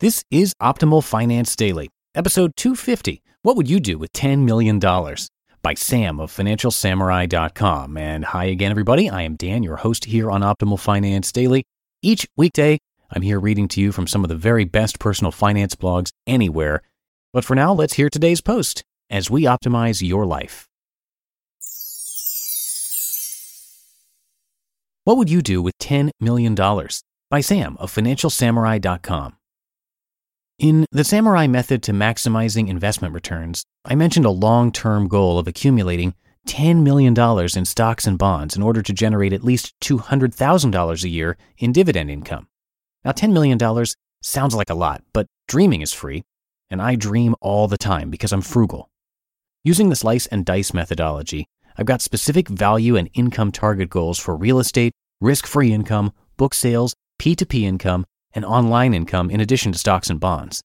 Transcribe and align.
This 0.00 0.22
is 0.30 0.54
Optimal 0.62 1.02
Finance 1.02 1.56
Daily, 1.56 1.88
episode 2.14 2.52
250. 2.56 3.20
What 3.42 3.56
would 3.56 3.68
you 3.68 3.80
do 3.80 3.98
with 3.98 4.12
$10 4.12 4.44
million? 4.44 4.78
By 4.78 5.74
Sam 5.74 6.20
of 6.20 6.30
FinancialSamurai.com. 6.30 7.96
And 7.96 8.24
hi 8.26 8.44
again, 8.44 8.70
everybody. 8.70 9.10
I 9.10 9.22
am 9.22 9.34
Dan, 9.34 9.64
your 9.64 9.78
host 9.78 10.04
here 10.04 10.30
on 10.30 10.42
Optimal 10.42 10.78
Finance 10.78 11.32
Daily. 11.32 11.64
Each 12.00 12.28
weekday, 12.36 12.78
I'm 13.10 13.22
here 13.22 13.40
reading 13.40 13.66
to 13.66 13.80
you 13.80 13.90
from 13.90 14.06
some 14.06 14.22
of 14.22 14.28
the 14.28 14.36
very 14.36 14.64
best 14.64 15.00
personal 15.00 15.32
finance 15.32 15.74
blogs 15.74 16.12
anywhere. 16.28 16.82
But 17.32 17.44
for 17.44 17.56
now, 17.56 17.72
let's 17.72 17.94
hear 17.94 18.08
today's 18.08 18.40
post 18.40 18.84
as 19.10 19.28
we 19.28 19.42
optimize 19.46 20.00
your 20.00 20.26
life. 20.26 20.68
What 25.02 25.16
would 25.16 25.28
you 25.28 25.42
do 25.42 25.60
with 25.60 25.76
$10 25.78 26.10
million? 26.20 26.54
By 26.54 27.40
Sam 27.40 27.76
of 27.80 27.92
FinancialSamurai.com. 27.92 29.34
In 30.58 30.86
the 30.90 31.04
Samurai 31.04 31.46
Method 31.46 31.84
to 31.84 31.92
Maximizing 31.92 32.66
Investment 32.66 33.14
Returns, 33.14 33.64
I 33.84 33.94
mentioned 33.94 34.26
a 34.26 34.30
long 34.30 34.72
term 34.72 35.06
goal 35.06 35.38
of 35.38 35.46
accumulating 35.46 36.14
$10 36.48 36.82
million 36.82 37.16
in 37.56 37.64
stocks 37.64 38.08
and 38.08 38.18
bonds 38.18 38.56
in 38.56 38.62
order 38.64 38.82
to 38.82 38.92
generate 38.92 39.32
at 39.32 39.44
least 39.44 39.78
$200,000 39.82 41.04
a 41.04 41.08
year 41.08 41.36
in 41.58 41.70
dividend 41.70 42.10
income. 42.10 42.48
Now, 43.04 43.12
$10 43.12 43.32
million 43.32 43.56
sounds 44.20 44.52
like 44.56 44.68
a 44.68 44.74
lot, 44.74 45.04
but 45.12 45.28
dreaming 45.46 45.80
is 45.80 45.92
free, 45.92 46.24
and 46.68 46.82
I 46.82 46.96
dream 46.96 47.36
all 47.40 47.68
the 47.68 47.78
time 47.78 48.10
because 48.10 48.32
I'm 48.32 48.42
frugal. 48.42 48.90
Using 49.62 49.90
the 49.90 49.96
slice 49.96 50.26
and 50.26 50.44
dice 50.44 50.74
methodology, 50.74 51.46
I've 51.76 51.86
got 51.86 52.02
specific 52.02 52.48
value 52.48 52.96
and 52.96 53.08
income 53.14 53.52
target 53.52 53.90
goals 53.90 54.18
for 54.18 54.34
real 54.34 54.58
estate, 54.58 54.92
risk 55.20 55.46
free 55.46 55.72
income, 55.72 56.12
book 56.36 56.52
sales, 56.52 56.96
P2P 57.20 57.62
income, 57.62 58.06
and 58.38 58.44
online 58.44 58.94
income 58.94 59.30
in 59.30 59.40
addition 59.40 59.72
to 59.72 59.78
stocks 59.78 60.08
and 60.08 60.20
bonds. 60.20 60.62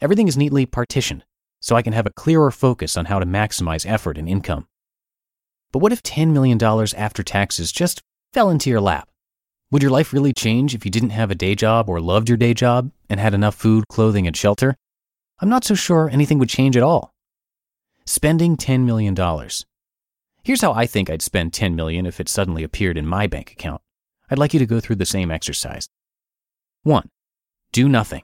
Everything 0.00 0.28
is 0.28 0.36
neatly 0.36 0.64
partitioned, 0.64 1.24
so 1.60 1.74
I 1.74 1.82
can 1.82 1.92
have 1.92 2.06
a 2.06 2.12
clearer 2.12 2.52
focus 2.52 2.96
on 2.96 3.06
how 3.06 3.18
to 3.18 3.26
maximize 3.26 3.84
effort 3.84 4.16
and 4.16 4.28
income. 4.28 4.68
But 5.72 5.80
what 5.80 5.92
if 5.92 6.04
$10 6.04 6.32
million 6.32 6.62
after 6.96 7.24
taxes 7.24 7.72
just 7.72 8.00
fell 8.32 8.48
into 8.48 8.70
your 8.70 8.80
lap? 8.80 9.08
Would 9.72 9.82
your 9.82 9.90
life 9.90 10.12
really 10.12 10.32
change 10.32 10.72
if 10.72 10.84
you 10.84 10.90
didn't 10.90 11.10
have 11.10 11.32
a 11.32 11.34
day 11.34 11.56
job 11.56 11.88
or 11.88 12.00
loved 12.00 12.28
your 12.28 12.38
day 12.38 12.54
job 12.54 12.92
and 13.08 13.18
had 13.18 13.34
enough 13.34 13.56
food, 13.56 13.88
clothing, 13.88 14.28
and 14.28 14.36
shelter? 14.36 14.76
I'm 15.40 15.48
not 15.48 15.64
so 15.64 15.74
sure 15.74 16.08
anything 16.08 16.38
would 16.38 16.48
change 16.48 16.76
at 16.76 16.84
all. 16.84 17.12
Spending 18.06 18.56
$10 18.56 18.84
million. 18.84 19.16
Here's 20.44 20.62
how 20.62 20.72
I 20.72 20.86
think 20.86 21.10
I'd 21.10 21.22
spend 21.22 21.52
10 21.52 21.74
million 21.74 22.06
if 22.06 22.20
it 22.20 22.28
suddenly 22.28 22.62
appeared 22.62 22.96
in 22.96 23.06
my 23.06 23.26
bank 23.26 23.50
account. 23.50 23.82
I'd 24.30 24.38
like 24.38 24.52
you 24.54 24.60
to 24.60 24.66
go 24.66 24.78
through 24.78 24.96
the 24.96 25.06
same 25.06 25.32
exercise. 25.32 25.88
1. 26.82 27.10
Do 27.72 27.90
nothing. 27.90 28.22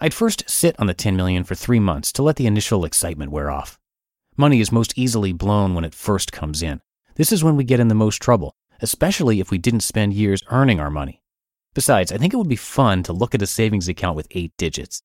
I'd 0.00 0.12
first 0.12 0.50
sit 0.50 0.74
on 0.80 0.88
the 0.88 0.94
10 0.94 1.14
million 1.14 1.44
for 1.44 1.54
3 1.54 1.78
months 1.78 2.10
to 2.12 2.24
let 2.24 2.34
the 2.34 2.46
initial 2.46 2.84
excitement 2.84 3.30
wear 3.30 3.52
off. 3.52 3.78
Money 4.36 4.60
is 4.60 4.72
most 4.72 4.92
easily 4.96 5.32
blown 5.32 5.74
when 5.74 5.84
it 5.84 5.94
first 5.94 6.32
comes 6.32 6.60
in. 6.60 6.80
This 7.14 7.30
is 7.30 7.44
when 7.44 7.54
we 7.56 7.62
get 7.62 7.78
in 7.78 7.86
the 7.86 7.94
most 7.94 8.20
trouble, 8.20 8.54
especially 8.80 9.38
if 9.38 9.52
we 9.52 9.58
didn't 9.58 9.80
spend 9.80 10.12
years 10.12 10.42
earning 10.50 10.80
our 10.80 10.90
money. 10.90 11.22
Besides, 11.72 12.10
I 12.10 12.18
think 12.18 12.34
it 12.34 12.36
would 12.36 12.48
be 12.48 12.56
fun 12.56 13.04
to 13.04 13.12
look 13.12 13.32
at 13.32 13.42
a 13.42 13.46
savings 13.46 13.88
account 13.88 14.16
with 14.16 14.26
8 14.32 14.52
digits. 14.58 15.02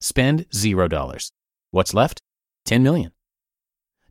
Spend 0.00 0.48
$0. 0.50 1.30
What's 1.72 1.92
left? 1.92 2.22
10 2.64 2.82
million. 2.82 3.12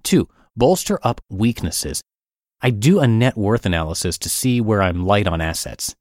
2. 0.03 0.29
Bolster 0.55 0.99
up 1.01 1.21
weaknesses. 1.29 2.01
I 2.61 2.69
do 2.69 2.99
a 2.99 3.07
net 3.07 3.37
worth 3.37 3.65
analysis 3.65 4.19
to 4.19 4.29
see 4.29 4.61
where 4.61 4.83
I'm 4.83 5.05
light 5.05 5.27
on 5.27 5.41
assets. 5.41 5.95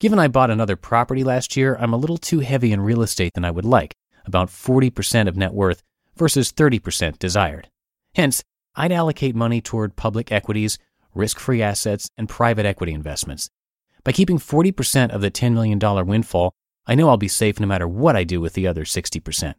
Given 0.00 0.20
I 0.20 0.28
bought 0.28 0.50
another 0.50 0.76
property 0.76 1.24
last 1.24 1.56
year, 1.56 1.76
I'm 1.80 1.92
a 1.92 1.96
little 1.96 2.18
too 2.18 2.38
heavy 2.38 2.70
in 2.72 2.80
real 2.80 3.02
estate 3.02 3.34
than 3.34 3.44
I 3.44 3.50
would 3.50 3.64
like, 3.64 3.96
about 4.24 4.48
40% 4.48 5.26
of 5.26 5.36
net 5.36 5.52
worth 5.52 5.82
versus 6.16 6.52
30% 6.52 7.18
desired. 7.18 7.68
Hence, 8.14 8.44
I'd 8.76 8.92
allocate 8.92 9.34
money 9.34 9.60
toward 9.60 9.96
public 9.96 10.30
equities, 10.30 10.78
risk 11.14 11.40
free 11.40 11.62
assets, 11.62 12.08
and 12.16 12.28
private 12.28 12.64
equity 12.64 12.92
investments. 12.92 13.50
By 14.04 14.12
keeping 14.12 14.38
40% 14.38 15.10
of 15.10 15.20
the 15.20 15.32
$10 15.32 15.52
million 15.52 15.80
windfall, 16.06 16.54
I 16.86 16.94
know 16.94 17.08
I'll 17.08 17.16
be 17.16 17.26
safe 17.26 17.58
no 17.58 17.66
matter 17.66 17.88
what 17.88 18.14
I 18.14 18.22
do 18.22 18.40
with 18.40 18.52
the 18.52 18.68
other 18.68 18.84
60%. 18.84 19.54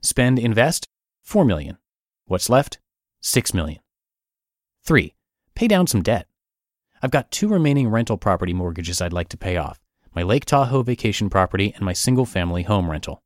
Spend, 0.00 0.38
invest, 0.40 0.88
4 1.22 1.44
million. 1.44 1.78
What's 2.26 2.50
left? 2.50 2.80
6 3.20 3.54
million. 3.54 3.80
3. 4.82 5.14
Pay 5.54 5.68
down 5.68 5.86
some 5.86 6.02
debt. 6.02 6.26
I've 7.04 7.10
got 7.10 7.32
two 7.32 7.48
remaining 7.48 7.88
rental 7.88 8.16
property 8.16 8.52
mortgages 8.52 9.02
I'd 9.02 9.12
like 9.12 9.28
to 9.30 9.36
pay 9.36 9.56
off 9.56 9.80
my 10.14 10.22
Lake 10.22 10.44
Tahoe 10.44 10.82
vacation 10.82 11.30
property 11.30 11.72
and 11.74 11.84
my 11.84 11.94
single 11.94 12.26
family 12.26 12.62
home 12.62 12.90
rental. 12.90 13.22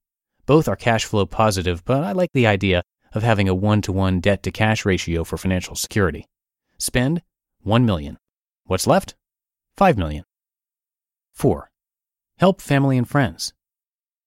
Both 0.46 0.68
are 0.68 0.76
cash 0.76 1.04
flow 1.04 1.26
positive, 1.26 1.84
but 1.84 2.04
I 2.04 2.12
like 2.12 2.30
the 2.32 2.46
idea 2.46 2.84
of 3.12 3.22
having 3.22 3.48
a 3.48 3.54
one 3.54 3.82
to 3.82 3.92
one 3.92 4.20
debt 4.20 4.42
to 4.44 4.52
cash 4.52 4.86
ratio 4.86 5.24
for 5.24 5.36
financial 5.36 5.74
security. 5.74 6.26
Spend 6.78 7.22
1 7.64 7.84
million. 7.84 8.18
What's 8.64 8.86
left? 8.86 9.14
5 9.76 9.98
million. 9.98 10.24
4. 11.34 11.68
Help 12.38 12.60
family 12.60 12.96
and 12.96 13.08
friends. 13.08 13.52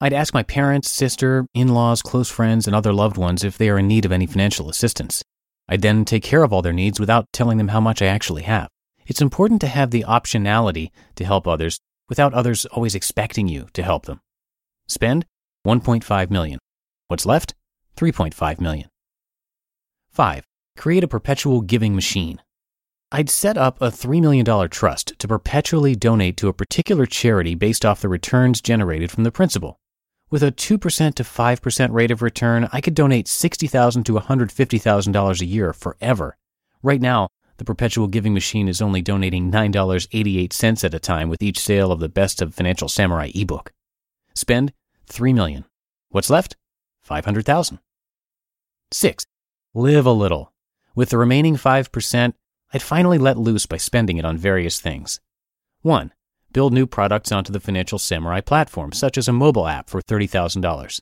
I'd 0.02 0.14
ask 0.14 0.34
my 0.34 0.44
parents, 0.44 0.92
sister, 0.92 1.46
in 1.54 1.70
laws, 1.70 2.02
close 2.02 2.30
friends, 2.30 2.68
and 2.68 2.76
other 2.76 2.94
loved 2.94 3.18
ones 3.18 3.44
if 3.44 3.58
they 3.58 3.70
are 3.70 3.80
in 3.80 3.88
need 3.88 4.06
of 4.06 4.12
any 4.12 4.26
financial 4.26 4.70
assistance. 4.70 5.24
I'd 5.68 5.82
then 5.82 6.04
take 6.04 6.24
care 6.24 6.44
of 6.44 6.52
all 6.52 6.62
their 6.62 6.74
needs 6.74 7.00
without 7.00 7.32
telling 7.32 7.58
them 7.58 7.70
how 7.70 7.80
much 7.80 8.02
I 8.02 8.08
actually 8.08 8.44
have. 8.44 8.70
It's 9.10 9.22
important 9.22 9.60
to 9.62 9.68
have 9.68 9.90
the 9.90 10.06
optionality 10.08 10.92
to 11.16 11.26
help 11.26 11.48
others 11.48 11.80
without 12.08 12.32
others 12.36 12.68
always 12.68 12.94
expecting 12.94 13.48
you 13.48 13.68
to 13.74 13.82
help 13.82 14.06
them. 14.06 14.22
Spend 14.88 15.26
1.5 15.66 16.30
million. 16.30 16.60
What's 17.08 17.26
left? 17.26 17.56
3.5 17.98 18.62
million. 18.62 18.88
5. 20.12 20.46
Create 20.78 21.04
a 21.04 21.08
perpetual 21.08 21.62
giving 21.62 21.96
machine. 21.96 22.40
I'd 23.12 23.32
set 23.32 23.58
up 23.58 23.82
a 23.82 23.90
$3 23.90 24.22
million 24.22 24.70
trust 24.70 25.18
to 25.18 25.28
perpetually 25.28 25.96
donate 25.96 26.38
to 26.38 26.48
a 26.48 26.54
particular 26.54 27.08
charity 27.08 27.56
based 27.56 27.84
off 27.84 28.02
the 28.02 28.10
returns 28.10 28.62
generated 28.62 29.10
from 29.10 29.24
the 29.24 29.32
principal. 29.32 29.80
With 30.30 30.44
a 30.44 30.52
2% 30.52 31.16
to 31.16 31.24
5% 31.24 31.92
rate 31.92 32.12
of 32.12 32.22
return, 32.22 32.70
I 32.72 32.80
could 32.80 32.94
donate 32.94 33.26
$60,000 33.26 34.06
to 34.06 34.14
$150,000 34.14 35.42
a 35.42 35.46
year 35.46 35.74
forever. 35.74 36.38
Right 36.84 37.02
now, 37.02 37.30
the 37.60 37.66
perpetual 37.66 38.08
giving 38.08 38.34
machine 38.34 38.70
is 38.70 38.82
only 38.82 39.02
donating 39.02 39.52
$9.88 39.52 40.84
at 40.84 40.94
a 40.94 41.00
time 41.00 41.28
with 41.28 41.44
each 41.44 41.60
sale 41.60 41.92
of 41.92 42.00
the 42.00 42.08
Best 42.08 42.42
of 42.42 42.56
Financial 42.56 42.88
Samurai 42.88 43.32
ebook. 43.36 43.74
Spend 44.34 44.72
3 45.08 45.34
million. 45.34 45.66
What's 46.08 46.30
left? 46.30 46.56
500,000. 47.02 47.80
6. 48.92 49.26
Live 49.74 50.06
a 50.06 50.12
little. 50.12 50.54
With 50.96 51.10
the 51.10 51.18
remaining 51.18 51.58
5%, 51.58 52.34
I'd 52.74 52.82
finally 52.82 53.18
let 53.18 53.38
loose 53.38 53.66
by 53.66 53.76
spending 53.76 54.18
it 54.18 54.26
on 54.26 54.38
various 54.38 54.80
things. 54.80 55.20
1. 55.82 56.14
Build 56.54 56.72
new 56.72 56.88
products 56.88 57.32
onto 57.32 57.52
the 57.52 57.60
Financial 57.60 58.00
Samurai 58.00 58.40
platform, 58.40 58.94
such 58.94 59.18
as 59.18 59.28
a 59.28 59.34
mobile 59.34 59.68
app 59.68 59.90
for 59.90 60.02
$30,000. 60.02 61.02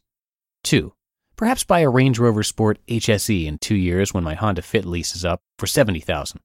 2. 0.64 0.94
Perhaps 1.36 1.66
buy 1.66 1.82
a 1.82 1.90
Range 1.90 2.18
Rover 2.18 2.42
Sport 2.42 2.80
HSE 2.88 3.46
in 3.46 3.60
two 3.60 3.76
years 3.76 4.12
when 4.12 4.24
my 4.24 4.34
Honda 4.34 4.64
Fit 4.64 4.86
lease 4.86 5.16
is 5.16 5.24
up 5.24 5.42
for 5.60 5.68
70000 5.68 6.42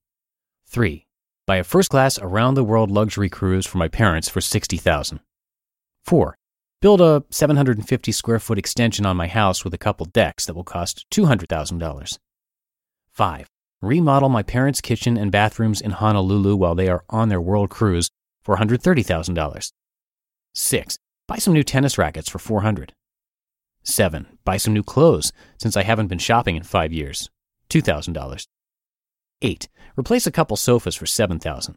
3. 0.72 1.06
Buy 1.46 1.56
a 1.56 1.64
first 1.64 1.90
class 1.90 2.18
around 2.18 2.54
the 2.54 2.64
world 2.64 2.90
luxury 2.90 3.28
cruise 3.28 3.66
for 3.66 3.76
my 3.76 3.88
parents 3.88 4.28
for 4.30 4.40
60000 4.40 5.20
4. 6.06 6.38
Build 6.80 7.00
a 7.02 7.24
750 7.30 8.10
square 8.10 8.38
foot 8.38 8.58
extension 8.58 9.04
on 9.04 9.16
my 9.16 9.28
house 9.28 9.64
with 9.64 9.74
a 9.74 9.78
couple 9.78 10.06
decks 10.06 10.46
that 10.46 10.54
will 10.54 10.64
cost 10.64 11.04
$200,000. 11.10 12.18
5. 13.12 13.46
Remodel 13.82 14.28
my 14.30 14.42
parents' 14.42 14.80
kitchen 14.80 15.18
and 15.18 15.30
bathrooms 15.30 15.82
in 15.82 15.90
Honolulu 15.90 16.56
while 16.56 16.74
they 16.74 16.88
are 16.88 17.04
on 17.10 17.28
their 17.28 17.40
world 17.40 17.68
cruise 17.68 18.08
for 18.42 18.56
$130,000. 18.56 19.72
6. 20.54 20.98
Buy 21.28 21.36
some 21.36 21.52
new 21.52 21.62
tennis 21.62 21.98
rackets 21.98 22.30
for 22.30 22.38
400. 22.38 22.94
7. 23.82 24.38
Buy 24.44 24.56
some 24.56 24.72
new 24.72 24.82
clothes 24.82 25.32
since 25.58 25.76
I 25.76 25.82
haven't 25.82 26.08
been 26.08 26.18
shopping 26.18 26.56
in 26.56 26.62
5 26.62 26.92
years. 26.92 27.28
$2,000. 27.68 28.46
8. 29.42 29.68
Replace 29.98 30.26
a 30.26 30.32
couple 30.32 30.56
sofas 30.56 30.94
for 30.94 31.06
7000. 31.06 31.76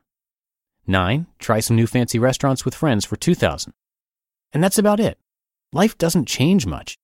9. 0.88 1.28
Try 1.40 1.60
some 1.60 1.76
new 1.76 1.88
fancy 1.88 2.20
restaurants 2.20 2.64
with 2.64 2.76
friends 2.76 3.06
for 3.06 3.16
2000. 3.16 3.74
And 4.54 4.64
that's 4.64 4.78
about 4.78 5.00
it. 5.00 5.20
Life 5.74 5.98
doesn't 5.98 6.28
change 6.28 6.66
much. 6.66 6.98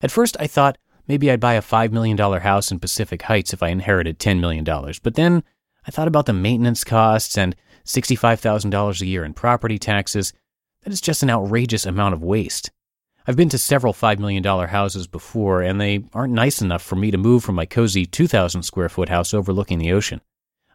At 0.00 0.10
first 0.10 0.36
I 0.40 0.46
thought 0.46 0.78
maybe 1.06 1.30
I'd 1.30 1.40
buy 1.40 1.54
a 1.54 1.62
$5 1.62 1.92
million 1.92 2.16
house 2.16 2.72
in 2.72 2.80
Pacific 2.80 3.22
Heights 3.22 3.52
if 3.52 3.62
I 3.62 3.68
inherited 3.68 4.18
$10 4.18 4.40
million, 4.40 4.64
but 5.02 5.14
then 5.14 5.44
I 5.86 5.90
thought 5.90 6.08
about 6.08 6.26
the 6.26 6.32
maintenance 6.32 6.84
costs 6.84 7.38
and 7.38 7.54
$65,000 7.84 9.00
a 9.00 9.06
year 9.06 9.24
in 9.24 9.34
property 9.34 9.78
taxes. 9.78 10.32
That 10.82 10.92
is 10.92 11.00
just 11.00 11.22
an 11.22 11.30
outrageous 11.30 11.86
amount 11.86 12.14
of 12.14 12.22
waste. 12.22 12.70
I've 13.30 13.36
been 13.36 13.48
to 13.50 13.58
several 13.58 13.92
$5 13.92 14.18
million 14.18 14.42
houses 14.42 15.06
before, 15.06 15.62
and 15.62 15.80
they 15.80 16.02
aren't 16.12 16.32
nice 16.32 16.60
enough 16.60 16.82
for 16.82 16.96
me 16.96 17.12
to 17.12 17.16
move 17.16 17.44
from 17.44 17.54
my 17.54 17.64
cozy 17.64 18.04
2,000 18.04 18.64
square 18.64 18.88
foot 18.88 19.08
house 19.08 19.32
overlooking 19.32 19.78
the 19.78 19.92
ocean. 19.92 20.20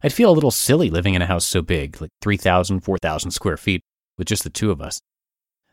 I'd 0.01 0.13
feel 0.13 0.29
a 0.29 0.31
little 0.31 0.51
silly 0.51 0.89
living 0.89 1.15
in 1.15 1.21
a 1.21 1.25
house 1.25 1.43
so 1.43 1.61
big, 1.61 1.99
like 1.99 2.11
3,000, 2.21 2.79
4,000 2.79 3.31
square 3.31 3.57
feet, 3.57 3.81
with 4.17 4.29
just 4.29 4.45
the 4.45 4.49
two 4.49 4.71
of 4.71 4.79
us. 4.79 5.01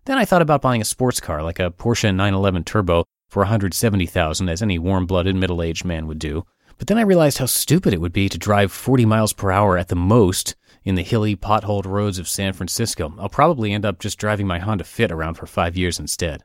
Then 0.07 0.19
I 0.19 0.25
thought 0.25 0.43
about 0.43 0.61
buying 0.61 0.81
a 0.81 0.85
sports 0.85 1.21
car 1.21 1.45
like 1.45 1.61
a 1.61 1.71
Porsche 1.71 2.13
911 2.13 2.65
Turbo 2.65 3.05
for 3.29 3.43
170,000 3.43 4.49
as 4.49 4.61
any 4.61 4.81
warm-blooded 4.81 5.37
middle-aged 5.37 5.85
man 5.85 6.09
would 6.09 6.19
do. 6.19 6.45
But 6.79 6.89
then 6.89 6.99
I 6.99 7.03
realized 7.03 7.39
how 7.39 7.47
stupid 7.47 7.95
it 7.95 8.01
would 8.01 8.13
be 8.13 8.29
to 8.29 8.39
drive 8.39 8.73
40 8.73 9.05
miles 9.05 9.33
per 9.33 9.53
hour 9.53 9.79
at 9.79 9.87
the 9.87 9.95
most 9.95 10.57
in 10.83 10.97
the 10.97 11.03
hilly, 11.03 11.37
potholed 11.37 11.87
roads 11.87 12.19
of 12.19 12.29
San 12.29 12.53
Francisco. 12.53 13.15
I'll 13.21 13.29
probably 13.29 13.73
end 13.73 13.85
up 13.85 14.01
just 14.01 14.19
driving 14.19 14.49
my 14.49 14.59
Honda 14.59 14.83
Fit 14.83 15.13
around 15.13 15.35
for 15.35 15.47
5 15.47 15.77
years 15.77 16.01
instead. 16.01 16.43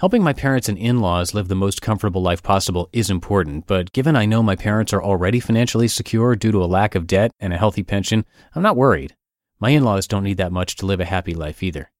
Helping 0.00 0.24
my 0.24 0.32
parents 0.32 0.68
and 0.68 0.76
in 0.76 1.00
laws 1.00 1.34
live 1.34 1.46
the 1.46 1.54
most 1.54 1.80
comfortable 1.80 2.20
life 2.20 2.42
possible 2.42 2.88
is 2.92 3.10
important, 3.10 3.68
but 3.68 3.92
given 3.92 4.16
I 4.16 4.26
know 4.26 4.42
my 4.42 4.56
parents 4.56 4.92
are 4.92 5.02
already 5.02 5.38
financially 5.38 5.86
secure 5.86 6.34
due 6.34 6.50
to 6.50 6.64
a 6.64 6.66
lack 6.66 6.96
of 6.96 7.06
debt 7.06 7.30
and 7.38 7.52
a 7.52 7.58
healthy 7.58 7.84
pension, 7.84 8.24
I'm 8.56 8.62
not 8.62 8.76
worried. 8.76 9.14
My 9.60 9.70
in 9.70 9.84
laws 9.84 10.08
don't 10.08 10.24
need 10.24 10.36
that 10.38 10.50
much 10.50 10.74
to 10.76 10.86
live 10.86 10.98
a 10.98 11.04
happy 11.04 11.32
life 11.32 11.62
either. 11.62 11.92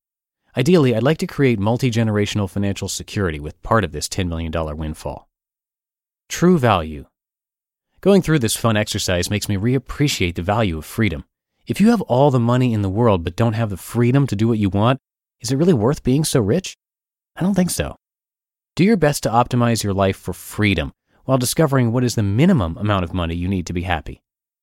Ideally, 0.57 0.95
I'd 0.95 1.05
like 1.05 1.19
to 1.19 1.29
create 1.29 1.61
multi 1.61 1.89
generational 1.89 2.51
financial 2.51 2.89
security 2.89 3.39
with 3.39 3.63
part 3.63 3.85
of 3.85 3.93
this 3.93 4.09
$10 4.09 4.29
million 4.29 4.53
windfall. 4.77 5.29
True 6.29 6.59
value. 6.59 7.07
Going 8.01 8.23
through 8.23 8.41
this 8.41 8.57
fun 8.57 8.77
exercise 8.77 9.31
makes 9.31 9.49
me 9.49 9.57
reappreciate 9.57 10.35
the 10.35 10.43
value 10.43 10.79
of 10.79 10.85
freedom. 10.85 11.25
If 11.69 11.81
you 11.81 11.91
have 11.91 12.03
all 12.03 12.33
the 12.33 12.41
money 12.41 12.73
in 12.73 12.83
the 12.83 12.91
world 12.91 13.23
but 13.23 13.37
don't 13.37 13.55
have 13.55 13.71
the 13.71 13.77
freedom 13.77 14.27
to 14.27 14.37
do 14.37 14.49
what 14.49 14.59
you 14.59 14.69
want, 14.69 14.99
is 15.41 15.53
it 15.53 15.57
really 15.57 15.73
worth 15.73 16.03
being 16.03 16.25
so 16.25 16.41
rich? 16.41 16.77
I 17.37 17.43
don't 17.43 17.55
think 17.55 17.71
so. 17.71 17.97
Do 18.77 18.85
your 18.85 18.97
best 18.97 19.23
to 19.25 19.29
optimize 19.29 19.83
your 19.83 19.95
life 19.95 20.17
for 20.17 20.33
freedom 20.33 20.93
while 21.25 21.39
discovering 21.39 21.93
what 21.93 22.05
is 22.05 22.15
the 22.15 22.23
minimum 22.23 22.77
amount 22.77 23.05
of 23.05 23.15
money 23.15 23.35
you 23.35 23.49
need 23.49 23.67
to 23.67 23.73
be 23.73 23.83
happy. 23.83 24.21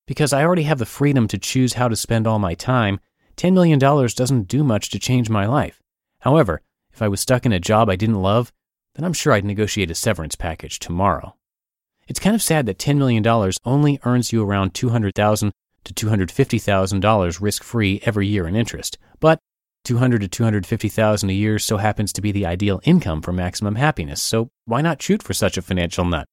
Because 0.07 0.33
I 0.33 0.43
already 0.43 0.63
have 0.63 0.79
the 0.79 0.85
freedom 0.85 1.27
to 1.29 1.37
choose 1.37 1.73
how 1.73 1.87
to 1.87 1.95
spend 1.95 2.27
all 2.27 2.39
my 2.39 2.53
time, 2.53 2.99
$10 3.37 3.53
million 3.53 3.79
doesn't 3.79 4.47
do 4.47 4.63
much 4.63 4.89
to 4.89 4.99
change 4.99 5.29
my 5.29 5.45
life. 5.45 5.81
However, 6.19 6.61
if 6.93 7.01
I 7.01 7.07
was 7.07 7.21
stuck 7.21 7.45
in 7.45 7.53
a 7.53 7.59
job 7.59 7.89
I 7.89 7.95
didn't 7.95 8.21
love, 8.21 8.51
then 8.95 9.05
I'm 9.05 9.13
sure 9.13 9.33
I'd 9.33 9.45
negotiate 9.45 9.91
a 9.91 9.95
severance 9.95 10.35
package 10.35 10.79
tomorrow. 10.79 11.35
It's 12.07 12.19
kind 12.19 12.35
of 12.35 12.41
sad 12.41 12.65
that 12.65 12.77
$10 12.77 12.97
million 12.97 13.25
only 13.65 13.99
earns 14.03 14.33
you 14.33 14.43
around 14.43 14.73
200,000 14.73 15.51
to 15.83 15.93
$250,000 15.93 17.41
risk 17.41 17.63
free 17.63 18.01
every 18.03 18.27
year 18.27 18.47
in 18.47 18.55
interest, 18.55 18.97
but 19.19 19.39
200 19.83 20.21
to 20.21 20.27
250,000 20.27 21.29
a 21.29 21.33
year 21.33 21.57
so 21.57 21.77
happens 21.77 22.13
to 22.13 22.21
be 22.21 22.31
the 22.31 22.45
ideal 22.45 22.79
income 22.83 23.21
for 23.21 23.33
maximum 23.33 23.75
happiness, 23.75 24.21
so 24.21 24.49
why 24.65 24.81
not 24.81 25.01
shoot 25.01 25.23
for 25.23 25.33
such 25.33 25.57
a 25.57 25.61
financial 25.61 26.05
nut? 26.05 26.27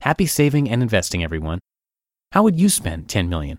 Happy 0.00 0.24
saving 0.24 0.70
and 0.70 0.82
investing, 0.82 1.22
everyone. 1.22 1.58
How 2.32 2.42
would 2.42 2.58
you 2.58 2.68
spend 2.68 3.08
10 3.08 3.28
million? 3.28 3.58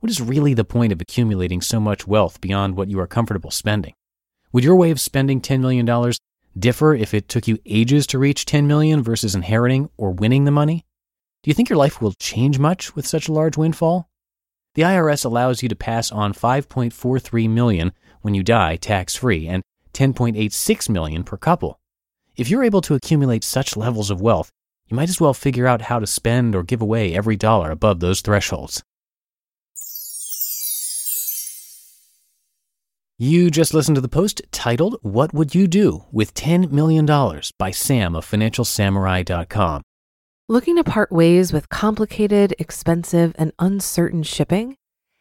What 0.00 0.10
is 0.10 0.20
really 0.20 0.54
the 0.54 0.64
point 0.64 0.92
of 0.92 1.00
accumulating 1.00 1.60
so 1.60 1.78
much 1.78 2.06
wealth 2.06 2.40
beyond 2.40 2.76
what 2.76 2.88
you 2.88 2.98
are 2.98 3.06
comfortable 3.06 3.50
spending? 3.50 3.94
Would 4.52 4.64
your 4.64 4.76
way 4.76 4.90
of 4.90 5.00
spending 5.00 5.40
$10 5.40 5.60
million 5.60 6.12
differ 6.58 6.94
if 6.94 7.14
it 7.14 7.28
took 7.28 7.46
you 7.46 7.58
ages 7.66 8.06
to 8.08 8.18
reach 8.18 8.46
10 8.46 8.66
million 8.66 9.02
versus 9.02 9.34
inheriting 9.34 9.90
or 9.96 10.12
winning 10.12 10.44
the 10.44 10.50
money? 10.50 10.86
Do 11.42 11.50
you 11.50 11.54
think 11.54 11.68
your 11.68 11.76
life 11.76 12.00
will 12.00 12.14
change 12.14 12.58
much 12.58 12.94
with 12.94 13.06
such 13.06 13.28
a 13.28 13.32
large 13.32 13.56
windfall? 13.56 14.08
The 14.74 14.82
IRS 14.82 15.24
allows 15.24 15.62
you 15.62 15.68
to 15.68 15.76
pass 15.76 16.10
on 16.10 16.32
5.43 16.32 17.50
million 17.50 17.92
when 18.22 18.34
you 18.34 18.42
die 18.42 18.76
tax 18.76 19.14
free 19.14 19.46
and 19.46 19.62
10.86 19.92 20.88
million 20.88 21.22
per 21.22 21.36
couple. 21.36 21.78
If 22.36 22.48
you're 22.48 22.64
able 22.64 22.80
to 22.82 22.94
accumulate 22.94 23.44
such 23.44 23.76
levels 23.76 24.10
of 24.10 24.20
wealth, 24.20 24.50
you 24.88 24.96
might 24.96 25.10
as 25.10 25.20
well 25.20 25.34
figure 25.34 25.66
out 25.66 25.82
how 25.82 25.98
to 25.98 26.06
spend 26.06 26.54
or 26.54 26.62
give 26.62 26.80
away 26.80 27.14
every 27.14 27.36
dollar 27.36 27.70
above 27.70 28.00
those 28.00 28.20
thresholds. 28.20 28.82
You 33.18 33.50
just 33.50 33.72
listened 33.72 33.94
to 33.94 34.00
the 34.00 34.08
post 34.08 34.42
titled 34.50 34.96
What 35.02 35.32
Would 35.32 35.54
You 35.54 35.68
Do 35.68 36.06
with 36.10 36.34
$10 36.34 36.72
Million 36.72 37.06
by 37.58 37.70
Sam 37.70 38.16
of 38.16 38.28
FinancialSamurai.com. 38.28 39.82
Looking 40.48 40.76
to 40.76 40.84
part 40.84 41.12
ways 41.12 41.52
with 41.52 41.68
complicated, 41.68 42.54
expensive, 42.58 43.32
and 43.38 43.52
uncertain 43.60 44.24
shipping? 44.24 44.76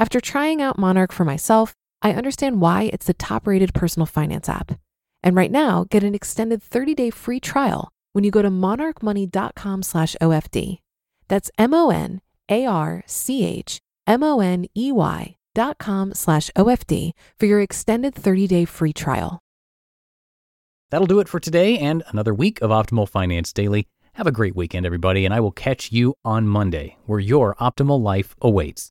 After 0.00 0.18
trying 0.18 0.62
out 0.62 0.78
Monarch 0.78 1.12
for 1.12 1.26
myself, 1.26 1.74
I 2.00 2.14
understand 2.14 2.62
why 2.62 2.84
it's 2.90 3.04
the 3.04 3.12
top 3.12 3.46
rated 3.46 3.74
personal 3.74 4.06
finance 4.06 4.48
app. 4.48 4.80
And 5.22 5.36
right 5.36 5.52
now, 5.52 5.84
get 5.90 6.02
an 6.02 6.14
extended 6.14 6.62
30 6.62 6.94
day 6.94 7.10
free 7.10 7.38
trial 7.38 7.90
when 8.14 8.24
you 8.24 8.30
go 8.30 8.40
to 8.40 8.48
monarchmoney.com 8.48 9.82
slash 9.82 10.16
OFD. 10.22 10.78
That's 11.28 11.50
M 11.58 11.74
O 11.74 11.90
N 11.90 12.22
A 12.48 12.64
R 12.64 13.02
C 13.04 13.44
H 13.44 13.78
M 14.06 14.22
O 14.22 14.40
N 14.40 14.64
E 14.74 14.90
Y 14.90 15.36
dot 15.54 15.76
com 15.76 16.14
slash 16.14 16.50
OFD 16.56 17.10
for 17.38 17.44
your 17.44 17.60
extended 17.60 18.14
30 18.14 18.46
day 18.46 18.64
free 18.64 18.94
trial. 18.94 19.38
That'll 20.88 21.06
do 21.06 21.20
it 21.20 21.28
for 21.28 21.40
today 21.40 21.76
and 21.76 22.02
another 22.06 22.32
week 22.32 22.62
of 22.62 22.70
Optimal 22.70 23.06
Finance 23.06 23.52
Daily. 23.52 23.86
Have 24.14 24.26
a 24.26 24.32
great 24.32 24.56
weekend, 24.56 24.86
everybody, 24.86 25.26
and 25.26 25.34
I 25.34 25.40
will 25.40 25.52
catch 25.52 25.92
you 25.92 26.14
on 26.24 26.48
Monday 26.48 26.96
where 27.04 27.20
your 27.20 27.54
optimal 27.56 28.00
life 28.00 28.34
awaits. 28.40 28.88